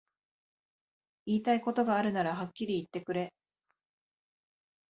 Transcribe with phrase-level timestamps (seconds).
[1.27, 3.31] 言いたいことがあるならはっきり言ってくれ